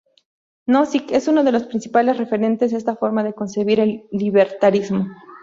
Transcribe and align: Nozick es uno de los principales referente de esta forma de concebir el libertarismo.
Nozick 0.65 1.11
es 1.11 1.27
uno 1.27 1.43
de 1.43 1.51
los 1.51 1.65
principales 1.67 2.17
referente 2.17 2.67
de 2.67 2.75
esta 2.75 2.95
forma 2.95 3.23
de 3.23 3.35
concebir 3.35 3.79
el 3.79 4.07
libertarismo. 4.11 5.05